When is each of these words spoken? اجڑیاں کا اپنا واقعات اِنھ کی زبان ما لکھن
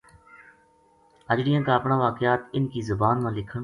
اجڑیاں 1.31 1.61
کا 1.65 1.73
اپنا 1.79 1.95
واقعات 2.05 2.39
اِنھ 2.53 2.67
کی 2.73 2.81
زبان 2.91 3.15
ما 3.23 3.29
لکھن 3.35 3.59